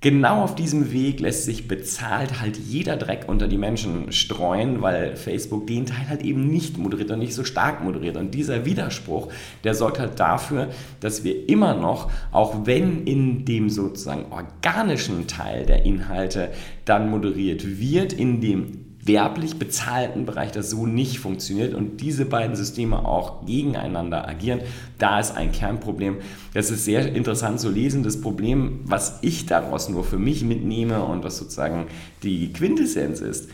Genau 0.00 0.44
auf 0.44 0.54
diesem 0.54 0.92
Weg 0.92 1.18
lässt 1.18 1.44
sich 1.44 1.66
bezahlt 1.66 2.40
halt 2.40 2.56
jeder 2.56 2.96
Dreck 2.96 3.24
unter 3.26 3.48
die 3.48 3.58
Menschen 3.58 4.12
streuen, 4.12 4.80
weil 4.80 5.16
Facebook 5.16 5.66
den 5.66 5.86
Teil 5.86 6.08
halt 6.08 6.22
eben 6.22 6.46
nicht 6.46 6.78
moderiert 6.78 7.10
und 7.10 7.18
nicht 7.18 7.34
so 7.34 7.42
stark 7.42 7.82
moderiert. 7.82 8.16
Und 8.16 8.32
dieser 8.32 8.64
Widerspruch, 8.64 9.26
der 9.64 9.74
sorgt 9.74 9.98
halt 9.98 10.20
dafür, 10.20 10.68
dass 11.00 11.24
wir 11.24 11.48
immer 11.48 11.74
noch, 11.74 12.12
auch 12.30 12.64
wenn 12.64 13.08
in 13.08 13.44
dem 13.44 13.70
sozusagen 13.70 14.30
organischen 14.30 15.26
Teil 15.26 15.66
der 15.66 15.84
Inhalte 15.84 16.52
dann 16.84 17.10
moderiert 17.10 17.80
wird, 17.80 18.12
in 18.12 18.40
dem 18.40 18.87
werblich 19.08 19.58
bezahlten 19.58 20.24
Bereich 20.24 20.52
das 20.52 20.70
so 20.70 20.86
nicht 20.86 21.18
funktioniert 21.18 21.74
und 21.74 22.00
diese 22.00 22.24
beiden 22.24 22.54
Systeme 22.54 23.04
auch 23.04 23.44
gegeneinander 23.44 24.28
agieren, 24.28 24.60
da 24.98 25.18
ist 25.18 25.36
ein 25.36 25.50
Kernproblem. 25.50 26.18
Das 26.54 26.70
ist 26.70 26.84
sehr 26.84 27.12
interessant 27.12 27.58
zu 27.58 27.70
lesen. 27.70 28.04
Das 28.04 28.20
Problem, 28.20 28.80
was 28.84 29.18
ich 29.22 29.46
daraus 29.46 29.88
nur 29.88 30.04
für 30.04 30.18
mich 30.18 30.44
mitnehme 30.44 31.02
und 31.02 31.24
was 31.24 31.38
sozusagen 31.38 31.86
die 32.22 32.52
Quintessenz 32.52 33.20
ist, 33.20 33.48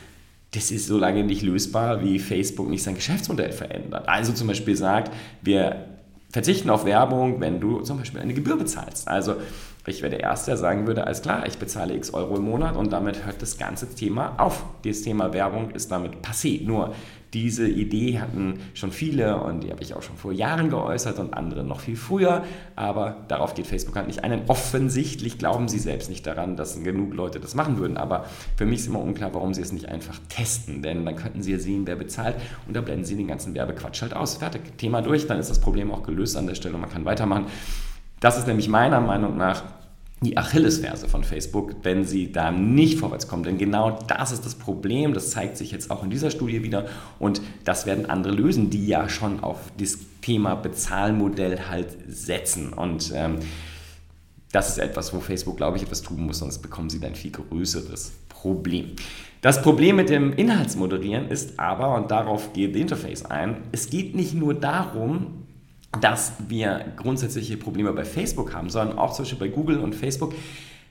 das 0.52 0.70
ist 0.70 0.86
so 0.86 0.98
lange 0.98 1.24
nicht 1.24 1.42
lösbar, 1.42 2.04
wie 2.04 2.18
Facebook 2.18 2.68
nicht 2.68 2.82
sein 2.82 2.94
Geschäftsmodell 2.94 3.52
verändert. 3.52 4.08
Also 4.08 4.32
zum 4.32 4.46
Beispiel 4.46 4.76
sagt, 4.76 5.12
wir 5.42 5.86
verzichten 6.30 6.70
auf 6.70 6.84
Werbung, 6.84 7.40
wenn 7.40 7.60
du 7.60 7.80
zum 7.80 7.98
Beispiel 7.98 8.20
eine 8.20 8.34
Gebühr 8.34 8.56
bezahlst. 8.56 9.08
Also 9.08 9.36
ich 9.86 10.02
wäre 10.02 10.10
der 10.10 10.20
Erste, 10.20 10.52
der 10.52 10.56
sagen 10.56 10.86
würde, 10.86 11.06
alles 11.06 11.22
klar, 11.22 11.46
ich 11.46 11.58
bezahle 11.58 11.94
x 11.94 12.14
Euro 12.14 12.36
im 12.36 12.44
Monat 12.44 12.76
und 12.76 12.92
damit 12.92 13.26
hört 13.26 13.42
das 13.42 13.58
ganze 13.58 13.94
Thema 13.94 14.34
auf. 14.38 14.64
Das 14.84 15.02
Thema 15.02 15.32
Werbung 15.32 15.70
ist 15.70 15.90
damit 15.90 16.24
passé. 16.24 16.64
Nur 16.64 16.94
diese 17.34 17.68
Idee 17.68 18.20
hatten 18.20 18.60
schon 18.74 18.92
viele 18.92 19.38
und 19.38 19.64
die 19.64 19.70
habe 19.70 19.82
ich 19.82 19.92
auch 19.94 20.02
schon 20.02 20.16
vor 20.16 20.32
Jahren 20.32 20.70
geäußert 20.70 21.18
und 21.18 21.34
andere 21.34 21.64
noch 21.64 21.80
viel 21.80 21.96
früher, 21.96 22.44
aber 22.76 23.16
darauf 23.28 23.54
geht 23.54 23.66
Facebook 23.66 23.96
halt 23.96 24.06
nicht 24.06 24.22
ein. 24.22 24.42
Offensichtlich 24.46 25.36
glauben 25.36 25.68
sie 25.68 25.80
selbst 25.80 26.08
nicht 26.08 26.26
daran, 26.26 26.56
dass 26.56 26.82
genug 26.82 27.12
Leute 27.12 27.40
das 27.40 27.54
machen 27.54 27.78
würden, 27.78 27.96
aber 27.96 28.24
für 28.56 28.66
mich 28.66 28.80
ist 28.80 28.86
immer 28.86 29.00
unklar, 29.00 29.34
warum 29.34 29.52
sie 29.52 29.62
es 29.62 29.72
nicht 29.72 29.88
einfach 29.88 30.18
testen, 30.28 30.80
denn 30.80 31.04
dann 31.04 31.16
könnten 31.16 31.42
sie 31.42 31.52
ja 31.52 31.58
sehen, 31.58 31.86
wer 31.86 31.96
bezahlt 31.96 32.36
und 32.68 32.76
da 32.76 32.80
blenden 32.80 33.04
sie 33.04 33.16
den 33.16 33.26
ganzen 33.26 33.52
Werbequatsch 33.54 34.02
halt 34.02 34.14
aus. 34.14 34.36
Fertig, 34.36 34.78
Thema 34.78 35.02
durch, 35.02 35.26
dann 35.26 35.38
ist 35.38 35.50
das 35.50 35.60
Problem 35.60 35.90
auch 35.90 36.04
gelöst 36.04 36.36
an 36.36 36.46
der 36.46 36.54
Stelle 36.54 36.76
und 36.76 36.82
man 36.82 36.90
kann 36.90 37.04
weitermachen. 37.04 37.46
Das 38.24 38.38
ist 38.38 38.46
nämlich 38.46 38.70
meiner 38.70 39.02
Meinung 39.02 39.36
nach 39.36 39.64
die 40.22 40.38
Achillesferse 40.38 41.08
von 41.08 41.24
Facebook, 41.24 41.74
wenn 41.82 42.06
sie 42.06 42.32
da 42.32 42.50
nicht 42.50 42.98
vorwärts 42.98 43.28
kommen. 43.28 43.42
Denn 43.42 43.58
genau 43.58 43.98
das 44.06 44.32
ist 44.32 44.46
das 44.46 44.54
Problem. 44.54 45.12
Das 45.12 45.28
zeigt 45.28 45.58
sich 45.58 45.70
jetzt 45.72 45.90
auch 45.90 46.02
in 46.02 46.08
dieser 46.08 46.30
Studie 46.30 46.62
wieder. 46.62 46.86
Und 47.18 47.42
das 47.64 47.84
werden 47.84 48.08
andere 48.08 48.32
lösen, 48.32 48.70
die 48.70 48.86
ja 48.86 49.10
schon 49.10 49.40
auf 49.40 49.58
das 49.78 49.98
Thema 50.22 50.54
Bezahlmodell 50.54 51.68
halt 51.68 51.88
setzen. 52.08 52.72
Und 52.72 53.12
ähm, 53.14 53.40
das 54.52 54.70
ist 54.70 54.78
etwas, 54.78 55.12
wo 55.12 55.20
Facebook, 55.20 55.58
glaube 55.58 55.76
ich, 55.76 55.82
etwas 55.82 56.00
tun 56.00 56.24
muss, 56.24 56.38
sonst 56.38 56.60
bekommen 56.60 56.88
sie 56.88 57.04
ein 57.04 57.16
viel 57.16 57.32
größeres 57.32 58.12
Problem. 58.30 58.92
Das 59.42 59.60
Problem 59.60 59.96
mit 59.96 60.08
dem 60.08 60.32
Inhaltsmoderieren 60.32 61.28
ist 61.28 61.60
aber, 61.60 61.94
und 61.94 62.10
darauf 62.10 62.54
geht 62.54 62.74
Interface 62.74 63.26
ein, 63.26 63.58
es 63.72 63.90
geht 63.90 64.14
nicht 64.14 64.32
nur 64.32 64.54
darum, 64.54 65.43
dass 66.00 66.32
wir 66.48 66.92
grundsätzliche 66.96 67.56
Probleme 67.56 67.92
bei 67.92 68.04
Facebook 68.04 68.54
haben, 68.54 68.70
sondern 68.70 68.98
auch 68.98 69.12
zum 69.12 69.24
Beispiel 69.24 69.38
bei 69.38 69.48
Google 69.48 69.78
und 69.80 69.94
Facebook 69.94 70.34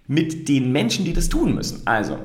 mit 0.07 0.49
den 0.49 0.71
Menschen, 0.71 1.05
die 1.05 1.13
das 1.13 1.29
tun 1.29 1.55
müssen. 1.55 1.81
Also, 1.85 2.17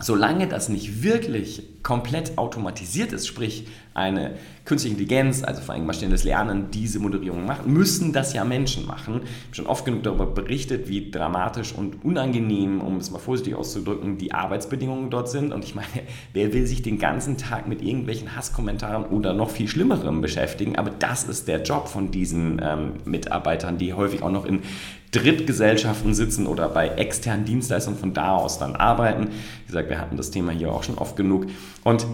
solange 0.00 0.48
das 0.48 0.68
nicht 0.68 1.02
wirklich 1.02 1.62
komplett 1.82 2.36
automatisiert 2.36 3.12
ist, 3.12 3.26
sprich 3.26 3.66
eine 3.94 4.36
künstliche 4.64 4.94
Intelligenz, 4.94 5.42
also 5.42 5.62
vor 5.62 5.74
allem 5.74 5.86
maschinelles 5.86 6.24
Lernen, 6.24 6.70
diese 6.70 7.00
Moderierung 7.00 7.44
macht, 7.44 7.66
müssen 7.66 8.12
das 8.12 8.32
ja 8.32 8.44
Menschen 8.44 8.86
machen. 8.86 9.22
Ich 9.22 9.24
habe 9.24 9.54
schon 9.54 9.66
oft 9.66 9.84
genug 9.84 10.02
darüber 10.02 10.26
berichtet, 10.26 10.88
wie 10.88 11.10
dramatisch 11.10 11.72
und 11.72 12.04
unangenehm, 12.04 12.80
um 12.80 12.98
es 12.98 13.10
mal 13.10 13.18
vorsichtig 13.18 13.54
auszudrücken, 13.54 14.16
die 14.16 14.32
Arbeitsbedingungen 14.32 15.10
dort 15.10 15.28
sind. 15.28 15.52
Und 15.52 15.64
ich 15.64 15.74
meine, 15.74 15.88
wer 16.32 16.52
will 16.52 16.66
sich 16.66 16.82
den 16.82 16.98
ganzen 16.98 17.36
Tag 17.36 17.66
mit 17.66 17.82
irgendwelchen 17.82 18.36
Hasskommentaren 18.36 19.04
oder 19.06 19.32
noch 19.32 19.50
viel 19.50 19.68
Schlimmerem 19.68 20.20
beschäftigen? 20.20 20.76
Aber 20.76 20.90
das 20.90 21.24
ist 21.24 21.48
der 21.48 21.62
Job 21.62 21.88
von 21.88 22.10
diesen 22.10 22.60
ähm, 22.62 22.92
Mitarbeitern, 23.04 23.76
die 23.76 23.92
häufig 23.94 24.22
auch 24.22 24.30
noch 24.30 24.44
in 24.44 24.60
Drittgesellschaften 25.12 26.14
sitzen 26.14 26.46
oder 26.46 26.68
bei 26.68 26.88
externen 26.88 27.44
Dienstleistungen 27.44 27.98
von 27.98 28.14
da 28.14 28.36
aus 28.36 28.58
dann 28.58 28.76
arbeiten. 28.76 29.28
Wie 29.28 29.66
gesagt, 29.66 29.88
wir 29.88 29.98
hatten 29.98 30.16
das 30.16 30.30
Thema 30.30 30.52
hier 30.52 30.72
auch 30.72 30.82
schon 30.82 30.98
oft 30.98 31.16
genug. 31.16 31.46
Und 31.82 32.06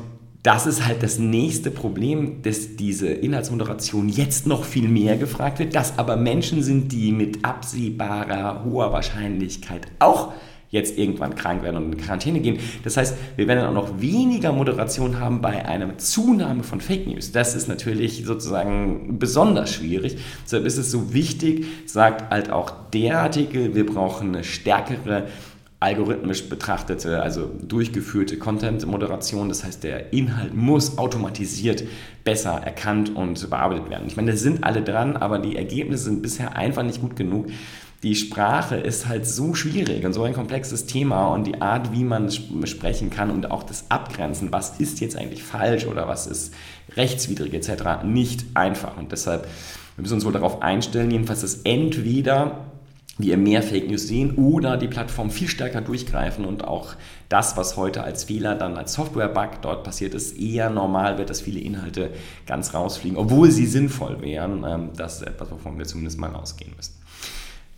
das 0.42 0.66
ist 0.66 0.86
halt 0.86 1.02
das 1.02 1.18
nächste 1.18 1.72
Problem, 1.72 2.42
dass 2.42 2.76
diese 2.76 3.08
Inhaltsmoderation 3.08 4.08
jetzt 4.08 4.46
noch 4.46 4.64
viel 4.64 4.88
mehr 4.88 5.16
gefragt 5.16 5.58
wird, 5.58 5.74
dass 5.74 5.98
aber 5.98 6.16
Menschen 6.16 6.62
sind, 6.62 6.92
die 6.92 7.10
mit 7.10 7.44
absehbarer 7.44 8.64
hoher 8.64 8.92
Wahrscheinlichkeit 8.92 9.88
auch 9.98 10.32
jetzt 10.76 10.96
irgendwann 10.96 11.34
krank 11.34 11.62
werden 11.62 11.76
und 11.76 11.92
in 11.92 11.98
Quarantäne 11.98 12.40
gehen. 12.40 12.58
Das 12.84 12.96
heißt, 12.96 13.16
wir 13.34 13.48
werden 13.48 13.66
auch 13.66 13.72
noch 13.72 14.00
weniger 14.00 14.52
Moderation 14.52 15.18
haben 15.18 15.40
bei 15.40 15.66
einer 15.66 15.98
Zunahme 15.98 16.62
von 16.62 16.80
Fake 16.80 17.06
News. 17.06 17.32
Das 17.32 17.56
ist 17.56 17.68
natürlich 17.68 18.24
sozusagen 18.24 19.18
besonders 19.18 19.72
schwierig. 19.72 20.18
Deshalb 20.44 20.64
ist 20.64 20.76
es 20.76 20.90
so 20.90 21.12
wichtig, 21.12 21.66
sagt 21.86 22.30
halt 22.30 22.50
auch 22.50 22.72
der 22.92 23.20
Artikel, 23.20 23.74
wir 23.74 23.86
brauchen 23.86 24.28
eine 24.28 24.44
stärkere 24.44 25.24
algorithmisch 25.78 26.48
betrachtete, 26.48 27.22
also 27.22 27.50
durchgeführte 27.62 28.38
Content-Moderation. 28.38 29.48
Das 29.48 29.62
heißt, 29.62 29.84
der 29.84 30.12
Inhalt 30.12 30.54
muss 30.54 30.96
automatisiert 30.96 31.84
besser 32.24 32.62
erkannt 32.64 33.14
und 33.14 33.48
bearbeitet 33.50 33.90
werden. 33.90 34.06
Ich 34.06 34.16
meine, 34.16 34.30
da 34.30 34.36
sind 34.36 34.64
alle 34.64 34.82
dran, 34.82 35.16
aber 35.16 35.38
die 35.38 35.56
Ergebnisse 35.56 36.04
sind 36.04 36.22
bisher 36.22 36.56
einfach 36.56 36.82
nicht 36.82 37.00
gut 37.00 37.16
genug 37.16 37.48
die 38.06 38.14
Sprache 38.14 38.76
ist 38.76 39.08
halt 39.08 39.26
so 39.26 39.54
schwierig 39.54 40.04
und 40.04 40.12
so 40.12 40.22
ein 40.22 40.32
komplexes 40.32 40.86
Thema 40.86 41.26
und 41.34 41.44
die 41.44 41.60
Art, 41.60 41.92
wie 41.92 42.04
man 42.04 42.30
sprechen 42.30 43.10
kann 43.10 43.32
und 43.32 43.50
auch 43.50 43.64
das 43.64 43.90
Abgrenzen, 43.90 44.52
was 44.52 44.78
ist 44.78 45.00
jetzt 45.00 45.16
eigentlich 45.16 45.42
falsch 45.42 45.86
oder 45.86 46.06
was 46.06 46.28
ist 46.28 46.54
rechtswidrig 46.96 47.52
etc., 47.52 48.04
nicht 48.04 48.44
einfach. 48.54 48.96
Und 48.96 49.10
deshalb 49.10 49.48
wir 49.96 50.02
müssen 50.02 50.14
uns 50.14 50.24
wohl 50.24 50.32
darauf 50.32 50.62
einstellen, 50.62 51.10
jedenfalls, 51.10 51.40
dass 51.40 51.62
entweder 51.64 52.66
wir 53.18 53.36
mehr 53.38 53.62
Fake 53.62 53.88
News 53.88 54.06
sehen 54.06 54.36
oder 54.36 54.76
die 54.76 54.86
Plattform 54.86 55.30
viel 55.30 55.48
stärker 55.48 55.80
durchgreifen 55.80 56.44
und 56.44 56.62
auch 56.62 56.94
das, 57.28 57.56
was 57.56 57.76
heute 57.76 58.04
als 58.04 58.24
Fehler 58.24 58.54
dann 58.54 58.76
als 58.76 58.92
Software-Bug 58.92 59.62
dort 59.62 59.82
passiert 59.82 60.14
ist, 60.14 60.38
eher 60.38 60.70
normal 60.70 61.18
wird, 61.18 61.30
dass 61.30 61.40
viele 61.40 61.58
Inhalte 61.58 62.10
ganz 62.46 62.72
rausfliegen, 62.72 63.18
obwohl 63.18 63.50
sie 63.50 63.66
sinnvoll 63.66 64.20
wären. 64.20 64.64
Ähm, 64.64 64.90
das 64.96 65.16
ist 65.16 65.26
etwas, 65.26 65.50
wovon 65.50 65.76
wir 65.76 65.86
zumindest 65.86 66.20
mal 66.20 66.34
ausgehen 66.36 66.72
müssen. 66.76 66.94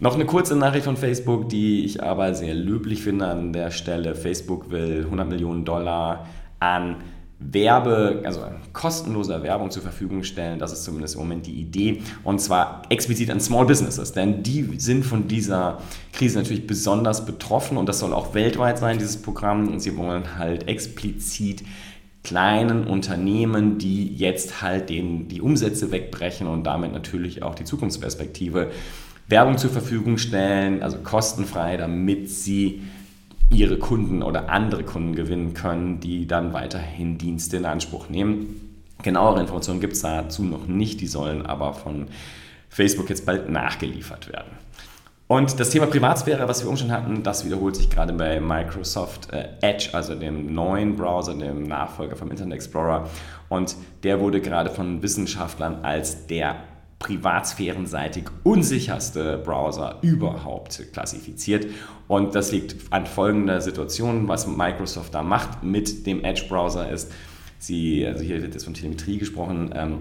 Noch 0.00 0.14
eine 0.14 0.26
kurze 0.26 0.54
Nachricht 0.54 0.84
von 0.84 0.96
Facebook, 0.96 1.48
die 1.48 1.84
ich 1.84 2.04
aber 2.04 2.32
sehr 2.32 2.54
löblich 2.54 3.02
finde 3.02 3.26
an 3.26 3.52
der 3.52 3.72
Stelle. 3.72 4.14
Facebook 4.14 4.70
will 4.70 5.02
100 5.04 5.28
Millionen 5.28 5.64
Dollar 5.64 6.28
an 6.60 6.98
Werbe, 7.40 8.22
also 8.24 8.42
kostenloser 8.72 9.42
Werbung 9.42 9.72
zur 9.72 9.82
Verfügung 9.82 10.22
stellen. 10.22 10.60
Das 10.60 10.72
ist 10.72 10.84
zumindest 10.84 11.16
im 11.16 11.22
Moment 11.22 11.46
die 11.46 11.60
Idee. 11.60 12.00
Und 12.22 12.40
zwar 12.40 12.82
explizit 12.90 13.28
an 13.30 13.40
Small 13.40 13.66
Businesses, 13.66 14.12
denn 14.12 14.44
die 14.44 14.78
sind 14.78 15.04
von 15.04 15.26
dieser 15.26 15.78
Krise 16.12 16.38
natürlich 16.38 16.68
besonders 16.68 17.26
betroffen 17.26 17.76
und 17.76 17.88
das 17.88 17.98
soll 17.98 18.12
auch 18.12 18.34
weltweit 18.34 18.78
sein, 18.78 18.98
dieses 18.98 19.20
Programm. 19.20 19.66
Und 19.66 19.80
sie 19.80 19.96
wollen 19.96 20.38
halt 20.38 20.68
explizit 20.68 21.64
kleinen 22.22 22.86
Unternehmen, 22.86 23.78
die 23.78 24.14
jetzt 24.14 24.62
halt 24.62 24.90
den, 24.90 25.28
die 25.28 25.40
Umsätze 25.40 25.90
wegbrechen 25.90 26.46
und 26.46 26.64
damit 26.64 26.92
natürlich 26.92 27.42
auch 27.42 27.54
die 27.54 27.64
Zukunftsperspektive 27.64 28.70
Werbung 29.28 29.58
zur 29.58 29.70
Verfügung 29.70 30.18
stellen, 30.18 30.82
also 30.82 30.98
kostenfrei, 30.98 31.76
damit 31.76 32.30
sie 32.30 32.82
ihre 33.50 33.78
Kunden 33.78 34.22
oder 34.22 34.50
andere 34.50 34.84
Kunden 34.84 35.14
gewinnen 35.14 35.54
können, 35.54 36.00
die 36.00 36.26
dann 36.26 36.52
weiterhin 36.52 37.18
Dienste 37.18 37.58
in 37.58 37.64
Anspruch 37.64 38.08
nehmen. 38.08 38.60
Genauere 39.02 39.40
Informationen 39.40 39.80
gibt 39.80 39.94
es 39.94 40.02
dazu 40.02 40.42
noch 40.42 40.66
nicht, 40.66 41.00
die 41.00 41.06
sollen 41.06 41.46
aber 41.46 41.72
von 41.72 42.08
Facebook 42.68 43.08
jetzt 43.08 43.24
bald 43.24 43.48
nachgeliefert 43.48 44.32
werden. 44.32 44.50
Und 45.28 45.60
das 45.60 45.68
Thema 45.70 45.86
Privatsphäre, 45.86 46.48
was 46.48 46.66
wir 46.66 46.74
schon 46.76 46.90
hatten, 46.90 47.22
das 47.22 47.44
wiederholt 47.44 47.76
sich 47.76 47.90
gerade 47.90 48.14
bei 48.14 48.40
Microsoft 48.40 49.30
äh, 49.30 49.48
Edge, 49.60 49.90
also 49.92 50.14
dem 50.14 50.54
neuen 50.54 50.96
Browser, 50.96 51.34
dem 51.34 51.64
Nachfolger 51.64 52.16
vom 52.16 52.30
Internet 52.30 52.54
Explorer. 52.54 53.08
Und 53.50 53.76
der 54.04 54.20
wurde 54.20 54.40
gerade 54.40 54.70
von 54.70 55.02
Wissenschaftlern 55.02 55.84
als 55.84 56.26
der 56.26 56.56
privatsphärenseitig 56.98 58.24
unsicherste 58.42 59.38
Browser 59.38 59.98
überhaupt 60.02 60.82
klassifiziert. 60.92 61.66
Und 62.08 62.34
das 62.34 62.50
liegt 62.50 62.92
an 62.92 63.06
folgender 63.06 63.60
Situation, 63.60 64.26
was 64.26 64.46
Microsoft 64.46 65.14
da 65.14 65.22
macht 65.22 65.62
mit 65.62 66.06
dem 66.06 66.24
Edge-Browser 66.24 66.90
ist, 66.90 67.12
sie, 67.58 68.06
also 68.06 68.22
hier 68.22 68.42
wird 68.42 68.54
jetzt 68.54 68.64
von 68.64 68.74
Telemetrie 68.74 69.18
gesprochen, 69.18 69.70
ähm, 69.74 69.98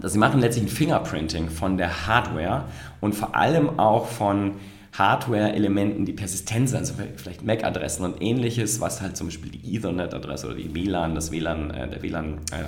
dass 0.00 0.12
sie 0.12 0.18
machen 0.18 0.40
letztlich 0.40 0.66
ein 0.66 0.68
Fingerprinting 0.68 1.48
von 1.48 1.76
der 1.76 2.06
Hardware 2.06 2.64
und 3.00 3.14
vor 3.14 3.34
allem 3.34 3.78
auch 3.78 4.06
von 4.06 4.52
Hardware-Elementen, 4.92 6.04
die 6.04 6.12
persistent 6.12 6.68
sind, 6.70 6.78
also 6.78 6.94
vielleicht 7.16 7.44
MAC-Adressen 7.44 8.04
und 8.04 8.22
ähnliches, 8.22 8.80
was 8.80 9.02
halt 9.02 9.16
zum 9.16 9.28
Beispiel 9.28 9.50
die 9.50 9.76
Ethernet-Adresse 9.76 10.46
oder 10.46 10.56
die 10.56 10.74
WLAN, 10.74 11.14
das 11.14 11.30
WLAN, 11.30 11.70
äh, 11.70 11.88
der 11.88 12.02
WLAN, 12.02 12.38
äh, 12.52 12.64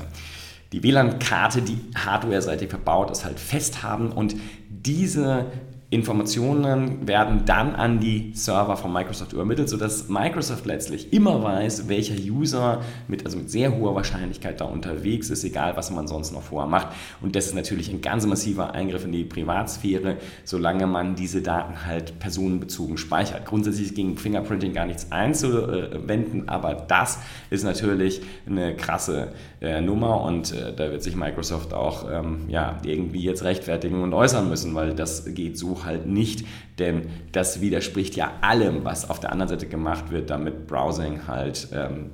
die 0.73 0.83
WLAN-Karte, 0.83 1.63
die 1.63 1.81
hardware-seitig 1.95 2.69
verbaut 2.69 3.11
ist, 3.11 3.25
halt 3.25 3.41
festhaben 3.41 4.13
und 4.13 4.37
diese 4.69 5.47
Informationen 5.91 7.09
werden 7.09 7.47
dann 7.47 7.75
an 7.75 7.99
die 7.99 8.33
Server 8.35 8.77
von 8.77 8.93
Microsoft 8.93 9.33
übermittelt, 9.33 9.71
sodass 9.71 10.11
Microsoft 10.11 10.67
letztlich 10.67 11.15
immer 11.15 11.43
weiß, 11.43 11.89
welcher 11.89 12.15
User 12.15 12.83
mit, 13.09 13.25
also 13.25 13.39
mit 13.39 13.51
sehr 13.51 13.75
hoher 13.75 13.95
Wahrscheinlichkeit 13.95 14.61
da 14.61 14.67
unterwegs 14.67 15.31
ist, 15.31 15.45
egal 15.45 15.79
was 15.79 15.91
man 15.91 16.07
sonst 16.07 16.33
noch 16.33 16.43
vorher 16.43 16.69
macht. 16.69 16.89
Und 17.23 17.35
das 17.35 17.47
ist 17.47 17.55
natürlich 17.55 17.89
ein 17.91 18.03
ganz 18.03 18.27
massiver 18.27 18.73
Eingriff 18.73 19.07
in 19.07 19.13
die 19.13 19.25
Privatsphäre, 19.25 20.19
solange 20.45 20.87
man 20.87 21.15
diese 21.15 21.41
Daten 21.41 21.87
halt 21.87 22.19
personenbezogen 22.19 22.99
speichert. 22.99 23.47
Grundsätzlich 23.47 23.87
ist 23.87 23.95
gegen 23.95 24.19
Fingerprinting 24.19 24.75
gar 24.75 24.85
nichts 24.85 25.11
einzuwenden, 25.11 26.51
aber 26.51 26.75
das 26.75 27.19
ist 27.49 27.65
natürlich 27.65 28.21
eine 28.47 28.77
krasse 28.77 29.33
äh, 29.63 29.81
Nummer 29.81 30.21
und 30.21 30.53
äh, 30.53 30.75
da 30.75 30.91
wird 30.91 31.03
sich 31.03 31.17
Microsoft 31.17 31.73
auch 31.73 32.11
ähm, 32.13 32.41
ja, 32.49 32.77
irgendwie 32.85 33.23
jetzt 33.23 33.43
rechtfertigen 33.43 34.03
und 34.03 34.13
äußern 34.13 34.51
müssen, 34.51 34.75
weil 34.75 34.95
das 34.95 35.25
geht 35.35 35.57
so 35.57 35.78
halt 35.85 36.07
nicht, 36.07 36.47
denn 36.79 37.09
das 37.33 37.61
widerspricht 37.61 38.17
ja 38.17 38.33
allem, 38.41 38.85
was 38.85 39.09
auf 39.09 39.21
der 39.21 39.33
anderen 39.33 39.49
Seite 39.49 39.67
gemacht 39.67 40.11
wird, 40.11 40.31
damit 40.31 40.67
Browsing 40.67 41.27
halt 41.27 41.69
ähm, 41.73 42.11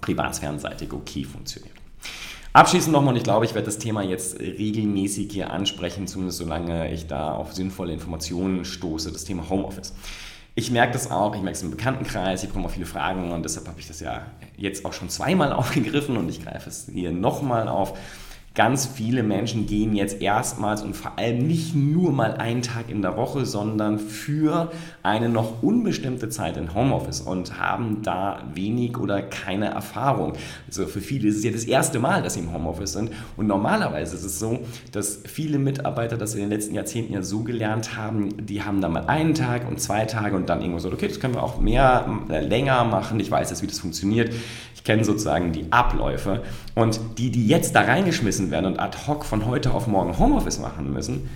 privatsphärenseitig 0.00 0.92
okay 0.92 1.24
funktioniert. 1.24 1.74
Abschließend 2.54 2.92
nochmal, 2.92 3.14
und 3.14 3.16
ich 3.16 3.24
glaube, 3.24 3.46
ich 3.46 3.54
werde 3.54 3.64
das 3.64 3.78
Thema 3.78 4.02
jetzt 4.02 4.38
regelmäßig 4.38 5.32
hier 5.32 5.50
ansprechen, 5.50 6.06
zumindest 6.06 6.38
solange 6.38 6.92
ich 6.92 7.06
da 7.06 7.32
auf 7.32 7.54
sinnvolle 7.54 7.94
Informationen 7.94 8.66
stoße, 8.66 9.10
das 9.10 9.24
Thema 9.24 9.48
Homeoffice. 9.48 9.94
Ich 10.54 10.70
merke 10.70 10.92
das 10.92 11.10
auch, 11.10 11.34
ich 11.34 11.40
merke 11.40 11.56
es 11.56 11.62
im 11.62 11.70
Bekanntenkreis, 11.70 12.42
ich 12.42 12.50
bekomme 12.50 12.66
auch 12.66 12.72
viele 12.72 12.84
Fragen 12.84 13.32
und 13.32 13.42
deshalb 13.42 13.68
habe 13.68 13.80
ich 13.80 13.88
das 13.88 14.00
ja 14.00 14.26
jetzt 14.58 14.84
auch 14.84 14.92
schon 14.92 15.08
zweimal 15.08 15.50
aufgegriffen 15.54 16.18
und 16.18 16.28
ich 16.28 16.44
greife 16.44 16.68
es 16.68 16.90
hier 16.92 17.10
nochmal 17.10 17.68
auf 17.68 17.96
ganz 18.54 18.84
viele 18.84 19.22
Menschen 19.22 19.66
gehen 19.66 19.96
jetzt 19.96 20.20
erstmals 20.20 20.82
und 20.82 20.94
vor 20.94 21.18
allem 21.18 21.46
nicht 21.46 21.74
nur 21.74 22.12
mal 22.12 22.34
einen 22.34 22.60
Tag 22.60 22.90
in 22.90 23.00
der 23.00 23.16
Woche, 23.16 23.46
sondern 23.46 23.98
für 23.98 24.70
eine 25.02 25.30
noch 25.30 25.62
unbestimmte 25.62 26.28
Zeit 26.28 26.58
in 26.58 26.74
Homeoffice 26.74 27.22
und 27.22 27.58
haben 27.58 28.02
da 28.02 28.42
wenig 28.54 28.98
oder 28.98 29.22
keine 29.22 29.66
Erfahrung. 29.70 30.34
Also 30.66 30.86
für 30.86 31.00
viele 31.00 31.28
ist 31.28 31.38
es 31.38 31.44
ja 31.44 31.50
das 31.50 31.64
erste 31.64 31.98
Mal, 31.98 32.22
dass 32.22 32.34
sie 32.34 32.40
im 32.40 32.52
Homeoffice 32.52 32.92
sind. 32.92 33.10
Und 33.38 33.46
normalerweise 33.46 34.16
ist 34.16 34.24
es 34.24 34.38
so, 34.38 34.60
dass 34.92 35.20
viele 35.24 35.58
Mitarbeiter 35.58 36.18
das 36.18 36.34
in 36.34 36.40
den 36.40 36.50
letzten 36.50 36.74
Jahrzehnten 36.74 37.14
ja 37.14 37.22
so 37.22 37.40
gelernt 37.44 37.96
haben, 37.96 38.46
die 38.46 38.62
haben 38.62 38.82
dann 38.82 38.92
mal 38.92 39.06
einen 39.06 39.34
Tag 39.34 39.66
und 39.66 39.80
zwei 39.80 40.04
Tage 40.04 40.36
und 40.36 40.50
dann 40.50 40.60
irgendwo 40.60 40.78
so, 40.78 40.92
okay, 40.92 41.08
das 41.08 41.20
können 41.20 41.34
wir 41.34 41.42
auch 41.42 41.58
mehr, 41.58 42.06
äh, 42.28 42.40
länger 42.40 42.84
machen, 42.84 43.18
ich 43.18 43.30
weiß 43.30 43.48
jetzt, 43.48 43.62
wie 43.62 43.66
das 43.66 43.78
funktioniert, 43.78 44.32
ich 44.74 44.84
kenne 44.84 45.04
sozusagen 45.04 45.52
die 45.52 45.70
Abläufe. 45.70 46.42
Und 46.74 47.00
die, 47.18 47.30
die 47.30 47.46
jetzt 47.46 47.74
da 47.74 47.82
reingeschmissen 47.82 48.41
werden 48.50 48.66
und 48.66 48.80
ad 48.80 48.96
hoc 49.06 49.24
von 49.24 49.46
heute 49.46 49.72
auf 49.72 49.86
morgen 49.86 50.18
Homeoffice 50.18 50.58
machen 50.58 50.92
müssen, 50.92 51.28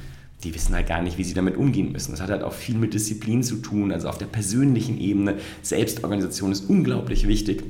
die 0.44 0.54
wissen 0.54 0.74
halt 0.74 0.86
gar 0.86 1.02
nicht, 1.02 1.18
wie 1.18 1.24
sie 1.24 1.34
damit 1.34 1.56
umgehen 1.56 1.92
müssen. 1.92 2.12
Das 2.12 2.20
hat 2.20 2.30
halt 2.30 2.42
auch 2.42 2.52
viel 2.52 2.76
mit 2.76 2.94
Disziplin 2.94 3.42
zu 3.42 3.56
tun, 3.56 3.92
also 3.92 4.08
auf 4.08 4.18
der 4.18 4.26
persönlichen 4.26 5.00
Ebene. 5.00 5.36
Selbstorganisation 5.62 6.52
ist 6.52 6.68
unglaublich 6.68 7.26
wichtig. 7.26 7.62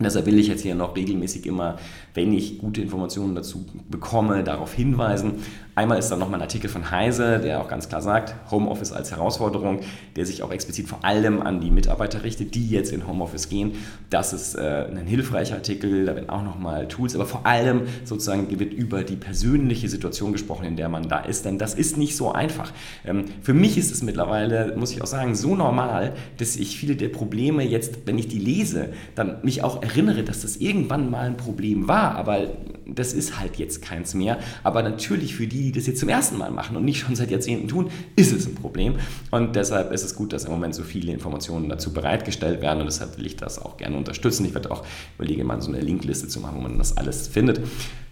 Deshalb 0.00 0.26
will 0.26 0.38
ich 0.38 0.46
jetzt 0.46 0.62
hier 0.62 0.76
noch 0.76 0.94
regelmäßig 0.94 1.44
immer, 1.44 1.76
wenn 2.14 2.32
ich 2.32 2.58
gute 2.58 2.80
Informationen 2.80 3.34
dazu 3.34 3.66
bekomme, 3.90 4.44
darauf 4.44 4.72
hinweisen. 4.72 5.42
Einmal 5.78 6.00
ist 6.00 6.08
da 6.08 6.16
nochmal 6.16 6.40
ein 6.40 6.42
Artikel 6.42 6.68
von 6.68 6.90
Heise, 6.90 7.38
der 7.38 7.60
auch 7.60 7.68
ganz 7.68 7.88
klar 7.88 8.02
sagt, 8.02 8.34
Homeoffice 8.50 8.90
als 8.90 9.12
Herausforderung, 9.12 9.78
der 10.16 10.26
sich 10.26 10.42
auch 10.42 10.50
explizit 10.50 10.88
vor 10.88 11.04
allem 11.04 11.40
an 11.40 11.60
die 11.60 11.70
Mitarbeiter 11.70 12.24
richtet, 12.24 12.56
die 12.56 12.68
jetzt 12.68 12.92
in 12.92 13.06
Homeoffice 13.06 13.48
gehen. 13.48 13.76
Das 14.10 14.32
ist 14.32 14.56
äh, 14.56 14.86
ein 14.90 15.06
hilfreicher 15.06 15.54
Artikel, 15.54 16.04
da 16.04 16.16
werden 16.16 16.30
auch 16.30 16.42
nochmal 16.42 16.88
Tools, 16.88 17.14
aber 17.14 17.26
vor 17.26 17.46
allem 17.46 17.82
sozusagen 18.02 18.58
wird 18.58 18.72
über 18.72 19.04
die 19.04 19.14
persönliche 19.14 19.88
Situation 19.88 20.32
gesprochen, 20.32 20.64
in 20.64 20.74
der 20.74 20.88
man 20.88 21.08
da 21.08 21.20
ist, 21.20 21.44
denn 21.44 21.58
das 21.58 21.74
ist 21.74 21.96
nicht 21.96 22.16
so 22.16 22.32
einfach. 22.32 22.72
Ähm, 23.06 23.26
für 23.40 23.54
mich 23.54 23.78
ist 23.78 23.92
es 23.92 24.02
mittlerweile, 24.02 24.74
muss 24.76 24.90
ich 24.90 25.00
auch 25.00 25.06
sagen, 25.06 25.36
so 25.36 25.54
normal, 25.54 26.14
dass 26.38 26.56
ich 26.56 26.76
viele 26.76 26.96
der 26.96 27.10
Probleme 27.10 27.62
jetzt, 27.62 27.98
wenn 28.06 28.18
ich 28.18 28.26
die 28.26 28.40
lese, 28.40 28.88
dann 29.14 29.36
mich 29.44 29.62
auch 29.62 29.80
erinnere, 29.80 30.24
dass 30.24 30.42
das 30.42 30.56
irgendwann 30.56 31.08
mal 31.08 31.26
ein 31.26 31.36
Problem 31.36 31.86
war, 31.86 32.16
aber 32.16 32.48
das 32.88 33.12
ist 33.12 33.38
halt 33.38 33.56
jetzt 33.56 33.82
keins 33.82 34.14
mehr. 34.14 34.38
Aber 34.64 34.82
natürlich 34.82 35.36
für 35.36 35.46
die, 35.46 35.67
die 35.68 35.72
das 35.72 35.86
jetzt 35.86 36.00
zum 36.00 36.08
ersten 36.08 36.38
Mal 36.38 36.50
machen 36.50 36.76
und 36.76 36.84
nicht 36.84 37.00
schon 37.00 37.14
seit 37.14 37.30
Jahrzehnten 37.30 37.68
tun, 37.68 37.90
ist 38.16 38.32
es 38.32 38.46
ein 38.46 38.54
Problem. 38.54 38.94
Und 39.30 39.54
deshalb 39.54 39.92
ist 39.92 40.02
es 40.02 40.14
gut, 40.14 40.32
dass 40.32 40.46
im 40.46 40.50
Moment 40.50 40.74
so 40.74 40.82
viele 40.82 41.12
Informationen 41.12 41.68
dazu 41.68 41.92
bereitgestellt 41.92 42.62
werden 42.62 42.80
und 42.80 42.86
deshalb 42.86 43.18
will 43.18 43.26
ich 43.26 43.36
das 43.36 43.60
auch 43.60 43.76
gerne 43.76 43.96
unterstützen. 43.96 44.46
Ich 44.46 44.54
werde 44.54 44.70
auch 44.70 44.84
überlegen, 45.18 45.46
mal 45.46 45.60
so 45.60 45.70
eine 45.70 45.80
Linkliste 45.80 46.26
zu 46.28 46.40
machen, 46.40 46.56
wo 46.56 46.62
man 46.62 46.78
das 46.78 46.96
alles 46.96 47.28
findet. 47.28 47.60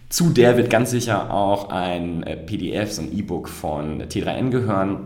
Zu 0.09 0.29
der 0.29 0.55
wird 0.55 0.69
ganz 0.69 0.91
sicher 0.91 1.33
auch 1.33 1.69
ein 1.69 2.23
äh, 2.23 2.37
PDF, 2.37 2.93
so 2.93 3.01
ein 3.01 3.17
E-Book 3.17 3.49
von 3.49 4.03
T3N 4.03 4.51
gehören 4.51 4.99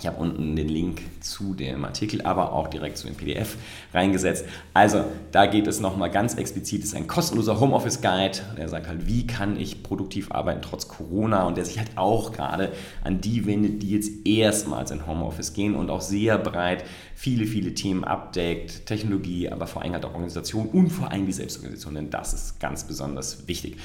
ich 0.00 0.08
habe 0.08 0.20
unten 0.20 0.56
den 0.56 0.68
Link 0.68 1.02
zu 1.20 1.54
dem 1.54 1.84
Artikel, 1.84 2.22
aber 2.22 2.52
auch 2.52 2.66
direkt 2.66 2.98
zu 2.98 3.06
dem 3.06 3.14
PDF 3.14 3.56
reingesetzt. 3.92 4.44
Also 4.74 5.04
da 5.30 5.46
geht 5.46 5.68
es 5.68 5.78
nochmal 5.78 6.10
ganz 6.10 6.34
explizit, 6.34 6.80
es 6.80 6.86
ist 6.86 6.96
ein 6.96 7.06
kostenloser 7.06 7.60
Homeoffice-Guide. 7.60 8.38
Der 8.58 8.68
sagt 8.68 8.88
halt, 8.88 9.06
wie 9.06 9.24
kann 9.26 9.58
ich 9.58 9.84
produktiv 9.84 10.32
arbeiten 10.32 10.62
trotz 10.62 10.88
Corona 10.88 11.44
und 11.44 11.56
der 11.56 11.64
sich 11.64 11.78
halt 11.78 11.92
auch 11.96 12.32
gerade 12.32 12.72
an 13.04 13.20
die 13.20 13.46
wendet, 13.46 13.82
die 13.82 13.90
jetzt 13.90 14.26
erstmals 14.26 14.90
in 14.90 15.06
Homeoffice 15.06 15.52
gehen 15.52 15.76
und 15.76 15.90
auch 15.90 16.00
sehr 16.00 16.38
breit 16.38 16.84
viele, 17.14 17.46
viele 17.46 17.72
Themen 17.74 18.02
abdeckt. 18.02 18.86
Technologie, 18.86 19.48
aber 19.48 19.68
vor 19.68 19.82
allem 19.82 19.92
halt 19.92 20.04
auch 20.04 20.14
Organisation 20.14 20.66
und 20.66 20.90
vor 20.90 21.12
allem 21.12 21.26
die 21.26 21.32
Selbstorganisation, 21.32 21.94
denn 21.94 22.10
das 22.10 22.34
ist 22.34 22.58
ganz 22.58 22.84
besonders 22.84 23.46
wichtig. 23.46 23.76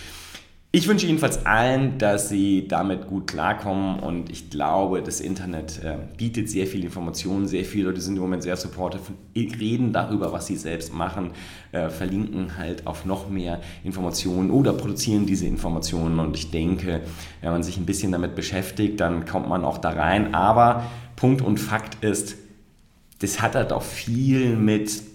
Ich 0.72 0.88
wünsche 0.88 1.08
jedenfalls 1.08 1.48
allen, 1.48 1.98
dass 1.98 2.30
sie 2.30 2.68
damit 2.68 3.08
gut 3.08 3.26
klarkommen 3.26 4.00
und 4.02 4.30
ich 4.30 4.52
glaube, 4.52 5.02
das 5.02 5.20
Internet 5.20 5.84
äh, 5.84 5.98
bietet 6.16 6.48
sehr 6.48 6.68
viel 6.68 6.84
Informationen, 6.84 7.48
sehr 7.48 7.66
viele 7.66 7.86
Leute 7.86 8.02
sind 8.02 8.18
im 8.18 8.22
Moment 8.22 8.44
sehr 8.44 8.56
supportive, 8.56 9.02
reden 9.36 9.94
darüber, 9.94 10.32
was 10.32 10.46
sie 10.46 10.58
selbst 10.58 10.94
machen, 10.94 11.32
äh, 11.72 11.90
verlinken 11.90 12.56
halt 12.56 12.86
auf 12.86 13.04
noch 13.04 13.32
mehr 13.32 13.62
Informationen 13.84 14.52
oder 14.52 14.74
produzieren 14.74 15.26
diese 15.26 15.48
Informationen. 15.48 16.20
Und 16.20 16.38
ich 16.38 16.52
denke, 16.52 17.02
wenn 17.42 17.52
man 17.52 17.64
sich 17.64 17.78
ein 17.78 17.88
bisschen 17.88 18.12
damit 18.12 18.36
beschäftigt, 18.36 19.00
dann 19.00 19.26
kommt 19.26 19.50
man 19.50 19.66
auch 19.66 19.80
da 19.80 19.90
rein, 19.90 20.36
aber 20.36 20.84
Punkt 21.16 21.42
und 21.42 21.60
Fakt 21.60 22.04
ist, 22.04 22.36
das 23.22 23.42
hat 23.42 23.56
halt 23.56 23.74
auch 23.74 23.82
viel 23.82 24.56
mit 24.56 25.09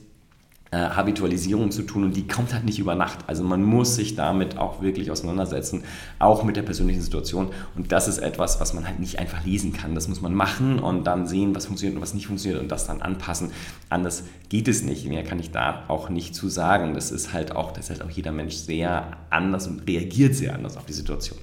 äh, 0.75 0.90
Habitualisierung 0.90 1.71
zu 1.71 1.83
tun 1.83 2.02
und 2.02 2.16
die 2.16 2.26
kommt 2.26 2.52
halt 2.52 2.64
nicht 2.64 2.81
über 2.81 2.97
Nacht. 2.97 3.21
Also 3.28 3.45
man 3.45 3.62
muss 3.62 3.95
sich 3.95 4.16
damit 4.16 4.59
auch 4.59 4.83
wirklich 4.83 5.12
auseinandersetzen, 5.12 5.85
auch 6.19 6.43
mit 6.43 6.57
der 6.57 6.62
persönlichen 6.62 7.00
Situation 7.00 7.50
und 7.76 7.93
das 7.93 8.09
ist 8.09 8.19
etwas, 8.19 8.61
was 8.61 8.75
man 8.75 8.85
halt 8.85 8.99
nicht 8.99 9.21
einfach 9.21 9.45
lesen 9.45 9.73
kann. 9.73 9.95
Das 9.95 10.09
muss 10.09 10.21
man 10.21 10.35
machen 10.35 10.81
und 10.81 11.04
dann 11.04 11.28
sehen, 11.28 11.54
was 11.54 11.66
funktioniert 11.66 11.95
und 11.95 12.02
was 12.02 12.12
nicht 12.12 12.26
funktioniert 12.26 12.61
und 12.61 12.73
das 12.73 12.88
dann 12.88 13.02
anpassen. 13.02 13.52
Anders 13.88 14.25
geht 14.49 14.66
es 14.66 14.83
nicht. 14.83 15.07
Mehr 15.07 15.23
kann 15.23 15.38
ich 15.38 15.52
da 15.52 15.85
auch 15.87 16.09
nicht 16.09 16.35
zu 16.35 16.49
sagen. 16.49 16.95
Das 16.95 17.12
ist 17.12 17.33
halt 17.33 17.54
auch, 17.54 17.71
das 17.71 17.85
ist 17.85 17.90
halt 17.90 18.02
auch 18.02 18.11
jeder 18.11 18.33
Mensch 18.33 18.57
sehr 18.57 19.16
anders 19.31 19.69
und 19.69 19.87
reagiert 19.87 20.35
sehr 20.35 20.57
anders 20.57 20.76
auf 20.76 20.87
die 20.87 20.93
Situation. 20.93 21.38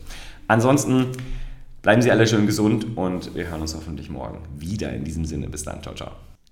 Ansonsten 0.50 1.06
bleiben 1.82 2.02
Sie 2.02 2.12
alle 2.12 2.28
schön 2.28 2.48
gesund 2.48 2.98
und 2.98 3.34
wir 3.34 3.48
hören 3.48 3.62
uns 3.62 3.76
hoffentlich 3.76 4.10
morgen 4.10 4.40
wieder. 4.58 4.92
In 4.92 5.06
diesem 5.06 5.24
Sinne, 5.24 5.48
bis 5.48 5.64
dann, 5.64 5.82
ciao, 5.82 5.96
ciao. 5.96 6.12